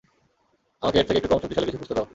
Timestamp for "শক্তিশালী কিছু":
1.39-1.77